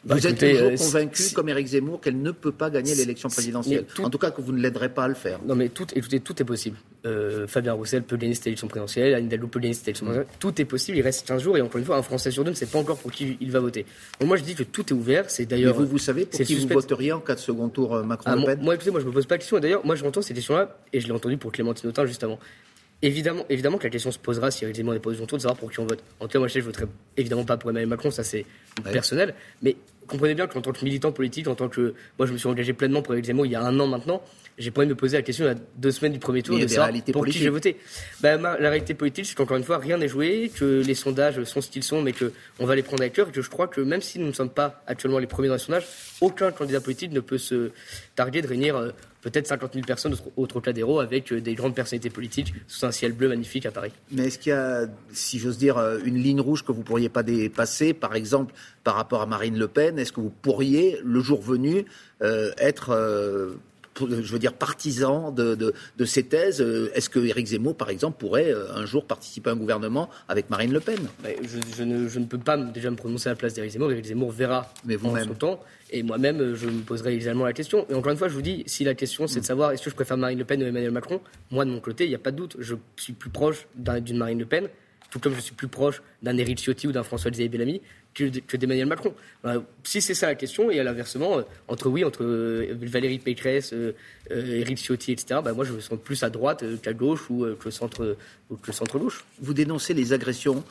Bah, 0.03 0.15
vous 0.15 0.25
êtes 0.25 0.39
toujours 0.39 0.71
euh, 0.71 0.75
convaincu, 0.75 1.23
comme 1.33 1.49
Éric 1.49 1.67
Zemmour, 1.67 2.01
qu'elle 2.01 2.19
ne 2.19 2.31
peut 2.31 2.51
pas 2.51 2.71
gagner 2.71 2.95
l'élection 2.95 3.29
présidentielle. 3.29 3.85
En 4.01 4.09
tout 4.09 4.17
cas, 4.17 4.31
que 4.31 4.41
vous 4.41 4.51
ne 4.51 4.59
l'aiderez 4.59 4.89
pas 4.89 5.03
à 5.03 5.07
le 5.07 5.13
faire. 5.13 5.39
Non, 5.45 5.55
mais 5.55 5.69
tout, 5.69 5.85
écoutez, 5.95 6.19
tout 6.19 6.41
est 6.41 6.45
possible. 6.45 6.77
Euh, 7.05 7.45
Fabien 7.47 7.73
Roussel 7.73 8.03
peut 8.03 8.17
gagner 8.17 8.33
cette 8.33 8.47
élection 8.47 8.67
présidentielle, 8.67 9.13
Anne 9.13 9.25
Hidalgo 9.25 9.47
peut 9.47 9.59
gagner 9.59 9.73
cette 9.73 9.87
élection 9.87 10.05
présidentielle. 10.05 10.37
Tout 10.39 10.59
est 10.59 10.65
possible. 10.65 10.97
Il 10.97 11.01
reste 11.01 11.27
15 11.27 11.41
jours 11.41 11.57
et 11.57 11.61
encore 11.61 11.77
une 11.77 11.85
fois, 11.85 11.97
un 11.97 12.03
Français 12.03 12.31
sur 12.31 12.43
deux 12.43 12.49
ne 12.51 12.55
sait 12.55 12.65
pas 12.65 12.79
encore 12.79 12.97
pour 12.97 13.11
qui 13.11 13.37
il 13.39 13.51
va 13.51 13.59
voter. 13.59 13.85
Donc 14.19 14.27
moi, 14.27 14.37
je 14.37 14.43
dis 14.43 14.55
que 14.55 14.63
tout 14.63 14.87
est 14.87 14.93
ouvert. 14.93 15.29
C'est 15.29 15.45
d'ailleurs. 15.45 15.75
Vous, 15.75 15.85
vous 15.85 15.97
savez 15.97 16.25
pour 16.25 16.39
qui 16.39 16.55
vous 16.55 16.67
voteriez 16.67 17.11
en 17.11 17.19
cas 17.19 17.35
de 17.35 17.39
second 17.39 17.69
tour 17.69 17.95
euh, 17.95 18.03
Macron-Le 18.03 18.41
ah, 18.41 18.45
Pen 18.45 18.63
Moi, 18.63 18.75
écoutez, 18.75 18.91
moi, 18.91 18.99
je 18.99 19.05
me 19.05 19.11
pose 19.11 19.25
pas 19.25 19.35
la 19.35 19.39
question. 19.39 19.57
Et 19.57 19.61
d'ailleurs, 19.61 19.85
moi, 19.85 19.95
je 19.95 20.03
m'entends 20.03 20.21
cette 20.21 20.35
question-là 20.35 20.77
et 20.93 20.99
je 20.99 21.07
l'ai 21.07 21.13
entendu 21.13 21.37
pour 21.37 21.51
Clémentine 21.51 21.89
Autain 21.89 22.05
juste 22.05 22.23
avant. 22.23 22.39
Évidemment, 23.03 23.45
évidemment 23.49 23.77
que 23.77 23.83
la 23.83 23.89
question 23.89 24.11
se 24.11 24.19
posera 24.19 24.51
si 24.51 24.71
Zemmour 24.73 24.93
n'est 24.93 24.99
pas 24.99 25.09
au 25.09 25.13
second 25.13 25.25
tour 25.25 25.37
de 25.39 25.41
savoir 25.41 25.57
pour 25.57 25.71
qui 25.71 25.79
on 25.79 25.85
vote. 25.85 26.03
En 26.19 26.25
tout 26.25 26.33
cas, 26.33 26.39
moi, 26.39 26.47
je 26.47 26.59
je 26.59 26.65
voterai 26.65 26.85
évidemment 27.17 27.45
pas 27.45 27.57
pour 27.57 27.71
Emmanuel 27.71 27.89
Macron, 27.89 28.11
ça 28.11 28.23
c'est 28.23 28.45
personnel. 28.83 29.33
Mais 29.63 29.75
comprenez 30.07 30.35
bien 30.35 30.45
qu'en 30.45 30.61
tant 30.61 30.71
que 30.71 30.83
militant 30.85 31.11
politique, 31.11 31.47
en 31.47 31.55
tant 31.55 31.67
que. 31.67 31.95
Moi, 32.19 32.27
je 32.27 32.33
me 32.33 32.37
suis 32.37 32.47
engagé 32.47 32.73
pleinement 32.73 33.01
pour 33.01 33.15
Éric 33.15 33.25
Zemmour 33.25 33.47
il 33.47 33.53
y 33.53 33.55
a 33.55 33.63
un 33.63 33.79
an 33.79 33.87
maintenant. 33.87 34.21
J'ai 34.57 34.69
pas 34.69 34.81
envie 34.81 34.89
de 34.89 34.93
me 34.93 34.97
poser 34.97 35.17
la 35.17 35.23
question 35.23 35.45
il 35.45 35.47
y 35.47 35.51
a 35.51 35.55
deux 35.77 35.91
semaines 35.91 36.11
du 36.11 36.19
premier 36.19 36.43
tour 36.43 36.59
de 36.59 36.67
savoir 36.67 36.91
pour 37.11 37.25
qui 37.25 37.39
j'ai 37.39 37.49
voté. 37.49 37.77
Ben, 38.19 38.39
la 38.39 38.69
réalité 38.69 38.93
politique, 38.93 39.25
c'est 39.25 39.33
qu'encore 39.33 39.57
une 39.57 39.63
fois, 39.63 39.79
rien 39.79 39.97
n'est 39.97 40.09
joué, 40.09 40.51
que 40.53 40.83
les 40.85 40.93
sondages 40.93 41.43
sont 41.45 41.61
ce 41.61 41.69
qu'ils 41.69 41.83
sont, 41.83 42.01
mais 42.01 42.13
qu'on 42.13 42.65
va 42.65 42.75
les 42.75 42.83
prendre 42.83 43.01
avec 43.01 43.13
cœur, 43.13 43.29
et 43.29 43.31
que 43.31 43.41
je 43.41 43.49
crois 43.49 43.67
que 43.67 43.81
même 43.81 44.01
si 44.01 44.19
nous 44.19 44.27
ne 44.27 44.33
sommes 44.33 44.49
pas 44.49 44.83
actuellement 44.85 45.17
les 45.17 45.25
premiers 45.25 45.47
dans 45.47 45.55
les 45.55 45.59
sondages, 45.59 45.87
aucun 46.19 46.51
candidat 46.51 46.81
politique 46.81 47.11
ne 47.11 47.21
peut 47.21 47.39
se 47.39 47.71
targuer 48.15 48.41
de 48.41 48.47
réunir 48.47 48.75
euh, 48.75 48.91
peut-être 49.21 49.47
50 49.47 49.73
000 49.73 49.85
personnes 49.85 50.15
au 50.35 50.47
Trocadéro 50.47 50.99
avec 50.99 51.31
euh, 51.31 51.41
des 51.41 51.55
grandes 51.55 51.75
personnalités 51.75 52.09
politiques 52.09 52.53
sous 52.67 52.85
un 52.85 52.91
ciel 52.91 53.13
bleu 53.13 53.29
magnifique 53.29 53.65
à 53.65 53.71
Paris. 53.71 53.91
Mais 54.11 54.27
est-ce 54.27 54.39
qu'il 54.39 54.51
y 54.51 54.53
a, 54.53 54.87
si 55.11 55.39
j'ose 55.39 55.57
dire, 55.57 55.77
euh, 55.77 55.99
une 56.03 56.17
ligne 56.17 56.41
rouge 56.41 56.63
que 56.63 56.71
vous 56.71 56.83
pourriez 56.83 57.09
pas 57.09 57.23
dépasser, 57.23 57.93
par 57.93 58.15
exemple, 58.15 58.53
par 58.83 58.95
rapport 58.95 59.21
à 59.21 59.25
Marine 59.25 59.57
Le 59.57 59.67
Pen? 59.67 59.99
Est-ce 59.99 60.11
que 60.11 60.21
vous 60.21 60.33
pourriez, 60.41 60.99
le 61.03 61.19
jour 61.21 61.41
venu, 61.41 61.85
euh, 62.21 62.51
être 62.57 63.57
je 63.99 64.31
veux 64.31 64.39
dire, 64.39 64.53
partisan 64.53 65.31
de, 65.31 65.55
de, 65.55 66.05
ces 66.05 66.23
thèses. 66.23 66.61
Est-ce 66.93 67.09
que 67.09 67.19
Éric 67.19 67.47
Zemmour, 67.47 67.75
par 67.75 67.89
exemple, 67.89 68.17
pourrait 68.19 68.53
un 68.75 68.85
jour 68.85 69.05
participer 69.05 69.49
à 69.49 69.53
un 69.53 69.57
gouvernement 69.57 70.09
avec 70.27 70.49
Marine 70.49 70.71
Le 70.71 70.79
Pen? 70.79 70.99
Je, 71.23 71.83
ne, 71.83 72.07
je, 72.07 72.19
ne, 72.19 72.25
peux 72.25 72.37
pas 72.37 72.57
déjà 72.57 72.89
me 72.89 72.95
prononcer 72.95 73.29
à 73.29 73.33
la 73.33 73.35
place 73.35 73.53
d'Éric 73.53 73.71
Zemmour. 73.71 73.91
Éric 73.91 74.05
Zemmour 74.05 74.31
verra 74.31 74.73
Mais 74.85 74.95
vous 74.95 75.09
en 75.09 75.23
son 75.23 75.33
temps. 75.33 75.59
Et 75.91 76.03
moi-même, 76.03 76.55
je 76.55 76.67
me 76.67 76.81
poserai 76.81 77.15
également 77.15 77.45
la 77.45 77.53
question. 77.53 77.85
Et 77.89 77.93
encore 77.93 78.11
une 78.11 78.17
fois, 78.17 78.29
je 78.29 78.33
vous 78.33 78.41
dis, 78.41 78.63
si 78.65 78.83
la 78.83 78.95
question 78.95 79.27
c'est 79.27 79.41
de 79.41 79.45
savoir 79.45 79.71
est-ce 79.71 79.83
que 79.83 79.89
je 79.89 79.95
préfère 79.95 80.17
Marine 80.17 80.39
Le 80.39 80.45
Pen 80.45 80.63
ou 80.63 80.65
Emmanuel 80.65 80.91
Macron, 80.91 81.21
moi 81.51 81.65
de 81.65 81.69
mon 81.69 81.81
côté, 81.81 82.05
il 82.05 82.09
n'y 82.09 82.15
a 82.15 82.19
pas 82.19 82.31
de 82.31 82.37
doute. 82.37 82.55
Je 82.59 82.75
suis 82.95 83.13
plus 83.13 83.29
proche 83.29 83.67
d'une 83.75 84.17
Marine 84.17 84.39
Le 84.39 84.45
Pen, 84.45 84.69
tout 85.09 85.19
comme 85.19 85.35
je 85.35 85.41
suis 85.41 85.53
plus 85.53 85.67
proche 85.67 86.01
d'un 86.23 86.37
Éric 86.37 86.59
Ciotti 86.59 86.87
ou 86.87 86.93
d'un 86.93 87.03
François-Xavier 87.03 87.49
Bellamy 87.49 87.81
que, 88.13 88.57
d'Emmanuel 88.57 88.87
Macron. 88.87 89.13
Euh, 89.45 89.59
si 89.83 90.01
c'est 90.01 90.13
ça 90.13 90.27
la 90.27 90.35
question, 90.35 90.69
et 90.69 90.79
à 90.79 90.83
l'inversement, 90.83 91.39
euh, 91.39 91.41
entre 91.67 91.89
oui, 91.89 92.03
entre 92.03 92.23
euh, 92.23 92.75
Valérie 92.81 93.19
Pécresse, 93.19 93.73
Éric 94.29 94.77
Ciotti, 94.77 95.11
etc., 95.11 95.39
bah, 95.43 95.53
moi 95.53 95.65
je 95.65 95.73
me 95.73 95.79
sens 95.79 95.97
plus 96.01 96.23
à 96.23 96.29
droite 96.29 96.63
qu'à 96.81 96.93
gauche 96.93 97.29
ou 97.29 97.45
que 97.59 97.69
centre, 97.69 98.17
ou 98.49 98.55
que 98.55 98.67
le 98.67 98.73
centre 98.73 98.97
gauche. 98.99 99.25
Vous 99.39 99.53
dénoncez 99.53 99.93
les 99.93 100.13
agressions 100.13 100.63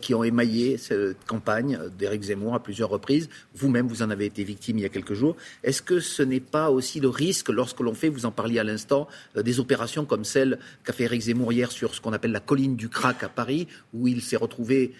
qui 0.00 0.14
ont 0.14 0.24
émaillé 0.24 0.78
cette 0.78 1.24
campagne 1.26 1.78
d'Éric 1.96 2.22
Zemmour 2.22 2.54
à 2.54 2.62
plusieurs 2.62 2.88
reprises. 2.88 3.28
Vous-même, 3.54 3.86
vous 3.86 4.02
en 4.02 4.10
avez 4.10 4.26
été 4.26 4.42
victime 4.42 4.78
il 4.78 4.82
y 4.82 4.84
a 4.84 4.88
quelques 4.88 5.14
jours. 5.14 5.36
Est-ce 5.62 5.80
que 5.80 6.00
ce 6.00 6.22
n'est 6.22 6.40
pas 6.40 6.70
aussi 6.70 6.98
le 6.98 7.08
risque, 7.08 7.50
lorsque 7.50 7.80
l'on 7.80 7.94
fait, 7.94 8.08
vous 8.08 8.26
en 8.26 8.32
parliez 8.32 8.58
à 8.58 8.64
l'instant, 8.64 9.06
des 9.36 9.60
opérations 9.60 10.04
comme 10.04 10.24
celle 10.24 10.58
qu'a 10.82 10.92
fait 10.92 11.04
Éric 11.04 11.22
Zemmour 11.22 11.52
hier 11.52 11.70
sur 11.70 11.94
ce 11.94 12.00
qu'on 12.00 12.12
appelle 12.12 12.32
la 12.32 12.40
colline 12.40 12.74
du 12.74 12.88
crack 12.88 13.22
à 13.22 13.28
Paris, 13.28 13.68
où 13.92 14.08
il 14.08 14.22
s'est 14.22 14.36
retrouvé 14.36 14.92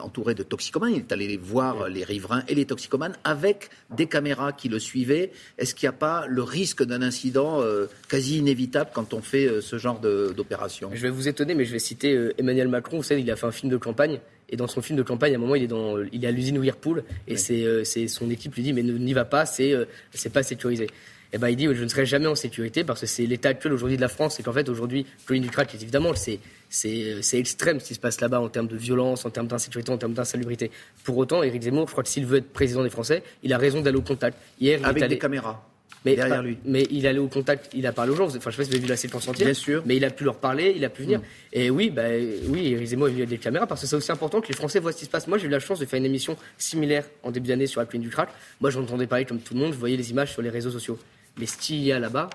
entouré 0.00 0.34
de 0.34 0.44
toxicomanes 0.44 0.94
aller 1.12 1.36
voir 1.36 1.88
les 1.88 2.04
riverains 2.04 2.42
et 2.48 2.54
les 2.54 2.64
toxicomanes 2.64 3.14
avec 3.24 3.70
des 3.90 4.06
caméras 4.06 4.52
qui 4.52 4.68
le 4.68 4.78
suivaient. 4.78 5.32
Est-ce 5.58 5.74
qu'il 5.74 5.88
n'y 5.88 5.94
a 5.94 5.98
pas 5.98 6.26
le 6.26 6.42
risque 6.42 6.82
d'un 6.82 7.02
incident 7.02 7.60
euh, 7.60 7.86
quasi 8.08 8.38
inévitable 8.38 8.90
quand 8.92 9.14
on 9.14 9.22
fait 9.22 9.46
euh, 9.46 9.60
ce 9.60 9.78
genre 9.78 10.00
d'opération? 10.00 10.90
Je 10.94 11.02
vais 11.02 11.10
vous 11.10 11.28
étonner, 11.28 11.54
mais 11.54 11.64
je 11.64 11.72
vais 11.72 11.78
citer 11.78 12.14
euh, 12.14 12.34
Emmanuel 12.38 12.68
Macron. 12.68 12.98
Vous 12.98 13.02
savez, 13.02 13.20
il 13.20 13.30
a 13.30 13.36
fait 13.36 13.46
un 13.46 13.52
film 13.52 13.70
de 13.70 13.76
campagne. 13.76 14.20
Et 14.48 14.56
dans 14.56 14.66
son 14.66 14.82
film 14.82 14.98
de 14.98 15.02
campagne, 15.02 15.32
à 15.32 15.36
un 15.36 15.40
moment, 15.40 15.54
il 15.54 15.62
est, 15.62 15.68
dans, 15.68 15.96
il 16.12 16.24
est 16.24 16.28
à 16.28 16.30
l'usine 16.30 16.58
Whirlpool. 16.58 17.04
Et 17.26 17.36
c'est 17.36 18.08
son 18.08 18.30
équipe 18.30 18.54
lui 18.54 18.62
dit 18.62 18.74
Mais 18.74 18.82
n'y 18.82 19.12
va 19.14 19.24
pas, 19.24 19.46
c'est 19.46 19.86
pas 20.32 20.42
sécurisé. 20.42 20.88
Et 21.32 21.38
ben, 21.38 21.48
il 21.48 21.56
dit 21.56 21.64
Je 21.72 21.82
ne 21.82 21.88
serai 21.88 22.06
jamais 22.06 22.26
en 22.26 22.34
sécurité 22.34 22.84
parce 22.84 23.00
que 23.00 23.06
c'est 23.06 23.26
l'état 23.26 23.50
actuel 23.50 23.72
aujourd'hui 23.72 23.96
de 23.96 24.02
la 24.02 24.08
France. 24.08 24.38
Et 24.40 24.42
qu'en 24.42 24.52
fait, 24.52 24.68
aujourd'hui, 24.68 25.06
Colline 25.26 25.42
du 25.42 25.50
Crack, 25.50 25.74
évidemment, 25.74 26.14
c'est 26.14 26.38
c'est 26.72 27.38
extrême 27.38 27.80
ce 27.80 27.88
qui 27.88 27.94
se 27.94 28.00
passe 28.00 28.20
là-bas 28.20 28.40
en 28.40 28.48
termes 28.48 28.66
de 28.66 28.76
violence, 28.76 29.26
en 29.26 29.30
termes 29.30 29.46
d'insécurité, 29.46 29.92
en 29.92 29.98
termes 29.98 30.14
d'insalubrité. 30.14 30.70
Pour 31.04 31.18
autant, 31.18 31.42
Éric 31.42 31.62
Zemmour, 31.62 31.86
je 31.86 31.92
crois 31.92 32.02
que 32.02 32.08
s'il 32.08 32.24
veut 32.24 32.38
être 32.38 32.50
président 32.52 32.82
des 32.82 32.90
Français, 32.90 33.22
il 33.42 33.52
a 33.52 33.58
raison 33.58 33.82
d'aller 33.82 33.98
au 33.98 34.02
contact. 34.02 34.38
Hier, 34.58 34.78
il 34.80 34.86
Avec 34.86 35.06
des 35.06 35.18
caméras. 35.18 35.62
Mais, 36.04 36.16
derrière 36.16 36.42
lui. 36.42 36.58
mais 36.64 36.84
il 36.90 37.06
allait 37.06 37.20
au 37.20 37.28
contact, 37.28 37.70
il 37.74 37.86
a 37.86 37.92
parlé 37.92 38.10
aux 38.10 38.16
gens. 38.16 38.26
Enfin, 38.26 38.50
je 38.50 38.56
sais 38.56 38.56
pas 38.56 38.64
si 38.64 38.70
vous 38.70 38.76
avez 38.76 38.84
vu 38.84 38.88
la 38.88 38.96
séquence 38.96 39.28
entière. 39.28 39.46
Bien 39.46 39.54
sûr. 39.54 39.82
Mais 39.86 39.96
il 39.96 40.04
a 40.04 40.10
pu 40.10 40.24
leur 40.24 40.36
parler, 40.36 40.72
il 40.74 40.84
a 40.84 40.88
pu 40.88 41.02
venir. 41.02 41.20
Mm. 41.20 41.24
Et 41.52 41.70
oui, 41.70 41.90
bah, 41.90 42.04
oui, 42.48 42.72
Éric 42.72 42.88
Zemmour 42.88 43.08
est 43.08 43.10
venu 43.10 43.22
avec 43.22 43.28
des 43.28 43.38
caméras 43.38 43.66
parce 43.66 43.82
que 43.82 43.86
c'est 43.86 43.94
aussi 43.94 44.10
important 44.10 44.40
que 44.40 44.48
les 44.48 44.54
Français 44.54 44.80
voient 44.80 44.92
ce 44.92 44.98
qui 44.98 45.04
se 45.04 45.10
passe. 45.10 45.28
Moi, 45.28 45.38
j'ai 45.38 45.46
eu 45.46 45.50
la 45.50 45.60
chance 45.60 45.78
de 45.78 45.84
faire 45.84 45.98
une 45.98 46.06
émission 46.06 46.36
similaire 46.58 47.04
en 47.22 47.30
début 47.30 47.48
d'année 47.48 47.68
sur 47.68 47.80
la 47.80 47.86
plaine 47.86 48.02
du 48.02 48.08
crack. 48.08 48.30
Moi, 48.60 48.70
j'entendais 48.70 49.06
parler 49.06 49.26
comme 49.26 49.40
tout 49.40 49.54
le 49.54 49.60
monde, 49.60 49.72
je 49.74 49.78
voyais 49.78 49.96
les 49.96 50.10
images 50.10 50.32
sur 50.32 50.42
les 50.42 50.50
réseaux 50.50 50.70
sociaux. 50.70 50.98
Mais 51.38 51.46
ce 51.46 51.56
qu'il 51.56 51.82
y 51.82 51.92
a 51.92 51.98
là-bas, 51.98 52.30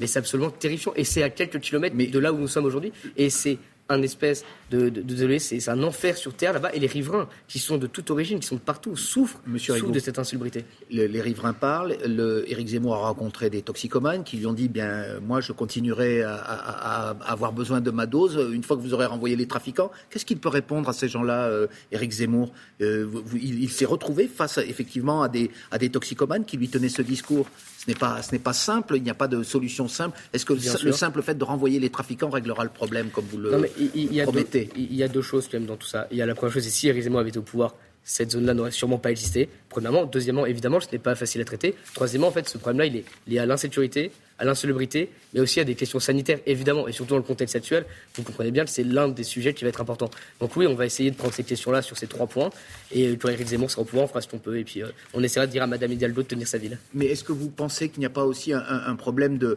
mais 0.00 0.06
c'est 0.06 0.18
absolument 0.18 0.50
terrifiant. 0.50 0.92
Et 0.96 1.04
c'est 1.04 1.22
à 1.22 1.30
quelques 1.30 1.60
kilomètres 1.60 1.96
de 1.96 2.18
là 2.18 2.32
où 2.32 2.38
nous 2.38 2.48
sommes 2.48 2.64
aujourd'hui. 2.64 2.92
Et 3.16 3.30
c'est 3.30 3.58
un 3.88 4.00
espèce 4.02 4.44
de, 4.70 4.88
désolé, 4.88 5.38
c'est 5.38 5.68
un 5.68 5.82
enfer 5.82 6.16
sur 6.16 6.32
terre 6.34 6.52
là-bas. 6.54 6.72
Et 6.74 6.80
les 6.80 6.86
riverains, 6.86 7.28
qui 7.48 7.58
sont 7.58 7.76
de 7.76 7.86
toute 7.86 8.10
origine, 8.10 8.40
qui 8.40 8.46
sont 8.46 8.56
de 8.56 8.60
partout, 8.60 8.96
souffrent, 8.96 9.40
de 9.46 9.98
cette 9.98 10.18
insalubrité. 10.18 10.64
les 10.90 11.20
riverains 11.20 11.52
parlent. 11.52 11.96
Le, 12.06 12.50
Éric 12.50 12.68
Zemmour 12.68 12.94
a 12.94 12.98
rencontré 12.98 13.50
des 13.50 13.62
toxicomanes 13.62 14.24
qui 14.24 14.38
lui 14.38 14.46
ont 14.46 14.52
dit 14.52 14.68
bien, 14.68 15.20
moi, 15.20 15.40
je 15.40 15.52
continuerai 15.52 16.22
à, 16.22 17.16
avoir 17.26 17.52
besoin 17.52 17.80
de 17.80 17.90
ma 17.90 18.06
dose 18.06 18.40
une 18.52 18.62
fois 18.62 18.76
que 18.76 18.82
vous 18.82 18.94
aurez 18.94 19.06
renvoyé 19.06 19.36
les 19.36 19.46
trafiquants. 19.46 19.90
Qu'est-ce 20.10 20.24
qu'il 20.24 20.38
peut 20.38 20.48
répondre 20.48 20.88
à 20.88 20.92
ces 20.92 21.08
gens-là, 21.08 21.46
euh, 21.48 21.66
Éric 21.92 22.12
Zemmour? 22.12 22.52
Euh, 22.80 23.06
Il, 23.34 23.70
s'est 23.70 23.84
retrouvé 23.84 24.28
face 24.28 24.58
effectivement 24.58 25.22
à 25.22 25.28
des, 25.28 25.50
à 25.70 25.78
des 25.78 25.90
toxicomanes 25.90 26.44
qui 26.44 26.56
lui 26.56 26.68
tenaient 26.68 26.88
ce 26.88 27.02
discours. 27.02 27.48
Ce 27.78 27.90
n'est 27.90 27.96
pas, 27.96 28.22
ce 28.22 28.32
n'est 28.32 28.38
pas 28.38 28.52
simple. 28.52 28.96
Il 28.96 29.02
n'y 29.02 29.10
a 29.10 29.14
pas 29.14 29.28
de 29.28 29.42
solution 29.42 29.88
simple. 29.88 30.18
Est-ce 30.32 30.46
que 30.46 30.54
le, 30.54 30.92
simple 30.92 31.22
fait 31.22 31.34
de 31.34 31.44
renvoyer 31.44 31.80
les 31.80 31.90
trafiquants 31.90 32.30
réglera 32.30 32.64
le 32.64 32.70
problème, 32.70 33.10
comme 33.10 33.26
vous 33.30 33.38
le 33.38 33.50
il, 33.78 34.12
y 34.12 34.20
a 34.20 34.26
deux, 34.26 34.46
il 34.76 34.94
y 34.94 35.02
a 35.02 35.08
deux 35.08 35.22
choses 35.22 35.48
quand 35.50 35.58
même 35.58 35.66
dans 35.66 35.76
tout 35.76 35.86
ça. 35.86 36.06
Il 36.10 36.16
y 36.16 36.22
a 36.22 36.26
la 36.26 36.34
première 36.34 36.52
chose, 36.52 36.64
c'est 36.64 36.70
si 36.70 36.88
Éric 36.88 37.06
avait 37.06 37.28
été 37.28 37.38
au 37.38 37.42
pouvoir, 37.42 37.74
cette 38.04 38.32
zone-là 38.32 38.52
n'aurait 38.54 38.70
sûrement 38.70 38.98
pas 38.98 39.10
existé. 39.10 39.48
Premièrement. 39.70 40.04
Deuxièmement, 40.04 40.46
évidemment, 40.46 40.78
ce 40.78 40.86
n'est 40.92 40.98
pas 40.98 41.14
facile 41.14 41.40
à 41.40 41.44
traiter. 41.44 41.74
Troisièmement, 41.94 42.28
en 42.28 42.30
fait, 42.30 42.48
ce 42.48 42.58
problème-là, 42.58 42.86
il 42.86 42.96
est 42.96 43.04
lié 43.26 43.38
à 43.38 43.46
l'insécurité, 43.46 44.12
à 44.38 44.44
l'insalubrité, 44.44 45.08
mais 45.32 45.40
aussi 45.40 45.58
à 45.58 45.64
des 45.64 45.74
questions 45.74 45.98
sanitaires, 45.98 46.38
évidemment, 46.46 46.86
et 46.86 46.92
surtout 46.92 47.12
dans 47.12 47.16
le 47.16 47.22
contexte 47.22 47.56
actuel. 47.56 47.86
Vous 48.14 48.22
comprenez 48.22 48.50
bien 48.50 48.64
que 48.64 48.70
c'est 48.70 48.84
l'un 48.84 49.08
des 49.08 49.24
sujets 49.24 49.54
qui 49.54 49.64
va 49.64 49.70
être 49.70 49.80
important. 49.80 50.10
Donc 50.38 50.54
oui, 50.56 50.66
on 50.66 50.74
va 50.74 50.86
essayer 50.86 51.10
de 51.10 51.16
prendre 51.16 51.32
ces 51.32 51.44
questions-là 51.44 51.82
sur 51.82 51.96
ces 51.96 52.06
trois 52.06 52.26
points. 52.26 52.50
Et 52.92 53.16
quand 53.16 53.30
Éric 53.30 53.48
Zemmour 53.48 53.70
sera 53.70 53.82
au 53.82 53.84
pouvoir, 53.84 54.04
on 54.04 54.08
fera 54.08 54.20
ce 54.20 54.28
qu'on 54.28 54.38
peut. 54.38 54.58
Et 54.58 54.64
puis, 54.64 54.82
euh, 54.82 54.88
on 55.14 55.22
essaiera 55.22 55.46
de 55.46 55.52
dire 55.52 55.62
à 55.62 55.66
Madame 55.66 55.90
Hidalgo 55.90 56.22
de 56.22 56.28
tenir 56.28 56.46
sa 56.46 56.58
ville. 56.58 56.78
Mais 56.92 57.06
est-ce 57.06 57.24
que 57.24 57.32
vous 57.32 57.48
pensez 57.48 57.88
qu'il 57.88 58.00
n'y 58.00 58.06
a 58.06 58.10
pas 58.10 58.24
aussi 58.24 58.52
un 58.52 58.96
problème 58.96 59.38
de 59.38 59.56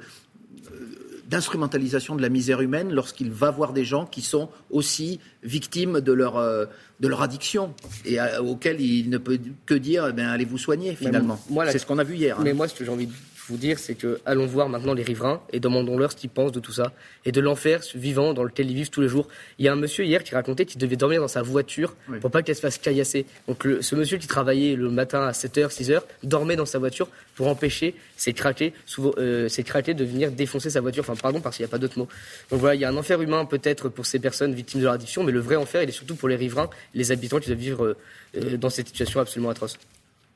d'instrumentalisation 1.27 2.15
de 2.15 2.21
la 2.21 2.29
misère 2.29 2.61
humaine 2.61 2.91
lorsqu'il 2.91 3.31
va 3.31 3.51
voir 3.51 3.73
des 3.73 3.85
gens 3.85 4.05
qui 4.05 4.21
sont 4.21 4.49
aussi 4.69 5.19
victimes 5.43 6.01
de 6.01 6.13
leur, 6.13 6.37
euh, 6.37 6.65
de 6.99 7.07
leur 7.07 7.21
addiction 7.21 7.73
et 8.05 8.17
auxquels 8.39 8.81
il 8.81 9.09
ne 9.09 9.17
peut 9.17 9.39
que 9.65 9.73
dire 9.73 10.13
eh 10.17 10.21
allez 10.21 10.45
vous 10.45 10.57
soigner 10.57 10.95
finalement. 10.95 11.39
C'est 11.69 11.79
ce 11.79 11.85
qu'on 11.85 11.99
a 11.99 12.03
vu 12.03 12.15
hier. 12.15 12.37
Hein. 12.39 12.43
Mais 12.43 12.53
moi, 12.53 12.67
ce 12.67 12.73
que 12.73 12.83
j'ai 12.85 12.91
envie 12.91 13.07
de 13.07 13.13
vous 13.47 13.57
dire, 13.57 13.79
c'est 13.79 13.95
que 13.95 14.19
allons 14.25 14.45
voir 14.45 14.69
maintenant 14.69 14.93
les 14.93 15.03
riverains 15.03 15.41
et 15.53 15.59
demandons-leur 15.59 16.11
ce 16.11 16.17
qu'ils 16.17 16.29
pensent 16.29 16.51
de 16.51 16.59
tout 16.59 16.71
ça 16.71 16.91
et 17.25 17.31
de 17.31 17.41
l'enfer 17.41 17.81
vivant 17.95 18.33
dans 18.33 18.43
lequel 18.43 18.69
ils 18.69 18.75
vivent 18.75 18.89
tous 18.89 19.01
les 19.01 19.07
jours. 19.07 19.27
Il 19.59 19.65
y 19.65 19.67
a 19.67 19.73
un 19.73 19.77
monsieur 19.77 20.03
hier 20.05 20.23
qui 20.23 20.35
racontait 20.35 20.65
qu'il 20.65 20.79
devait 20.79 20.95
dormir 20.95 21.21
dans 21.21 21.27
sa 21.27 21.41
voiture 21.41 21.95
pour 22.21 22.31
pas 22.31 22.43
qu'elle 22.43 22.55
se 22.55 22.61
fasse 22.61 22.77
caillasser. 22.77 23.25
Donc 23.47 23.67
ce 23.81 23.95
monsieur 23.95 24.17
qui 24.17 24.27
travaillait 24.27 24.75
le 24.75 24.89
matin 24.89 25.21
à 25.25 25.31
7h, 25.31 25.69
6h, 25.69 26.01
dormait 26.23 26.55
dans 26.55 26.65
sa 26.65 26.79
voiture 26.79 27.07
pour 27.35 27.47
empêcher 27.47 27.95
ces 28.15 28.33
craqués, 28.33 28.73
euh, 28.99 29.47
de 29.47 30.03
venir 30.03 30.31
défoncer 30.31 30.69
sa 30.69 30.81
voiture. 30.81 31.03
Enfin, 31.07 31.15
pardon, 31.15 31.39
parce 31.39 31.57
qu'il 31.57 31.63
n'y 31.63 31.69
a 31.69 31.71
pas 31.71 31.77
d'autre 31.77 31.97
mot. 31.99 32.07
Donc 32.49 32.59
voilà, 32.59 32.75
il 32.75 32.81
y 32.81 32.85
a 32.85 32.89
un 32.89 32.97
enfer 32.97 33.21
humain 33.21 33.45
peut-être 33.45 33.89
pour 33.89 34.05
ces 34.05 34.19
personnes 34.19 34.53
victimes 34.53 34.79
de 34.79 34.85
leur 34.85 34.93
addiction, 34.93 35.23
mais 35.23 35.31
le 35.31 35.39
vrai 35.39 35.55
enfer, 35.55 35.83
il 35.83 35.89
est 35.89 35.93
surtout 35.93 36.15
pour 36.15 36.27
les 36.27 36.35
riverains, 36.35 36.69
les 36.93 37.11
habitants 37.11 37.39
qui 37.39 37.47
doivent 37.47 37.59
vivre 37.59 37.95
euh, 38.35 38.57
dans 38.57 38.69
cette 38.69 38.87
situation 38.87 39.19
absolument 39.19 39.49
atroce. 39.49 39.77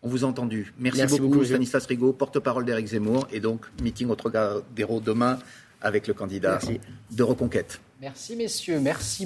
On 0.03 0.10
vous 0.10 0.24
a 0.24 0.27
entendu. 0.27 0.74
Merci, 0.79 1.20
beaucoup, 1.20 1.43
Stanislas 1.43 1.86
Rigaud, 1.86 2.13
porte-parole 2.13 2.65
d'Éric 2.65 2.88
Zemmour, 2.88 3.27
et 3.31 3.39
donc 3.39 3.65
meeting 3.81 4.10
au 4.10 4.15
Trocadéro 4.15 5.00
demain 5.00 5.38
avec 5.81 6.08
le 6.08 6.13
candidat 6.13 6.60
de 7.12 7.24
Reconquête. 7.24 7.81
Merci 8.00 8.36
messieurs, 8.36 8.79
merci. 8.79 9.20